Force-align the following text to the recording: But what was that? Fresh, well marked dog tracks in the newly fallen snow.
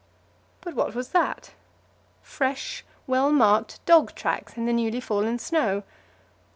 But 0.61 0.73
what 0.73 0.95
was 0.95 1.09
that? 1.09 1.51
Fresh, 2.23 2.83
well 3.05 3.31
marked 3.31 3.85
dog 3.85 4.15
tracks 4.15 4.57
in 4.57 4.65
the 4.65 4.73
newly 4.73 4.99
fallen 4.99 5.37
snow. 5.37 5.83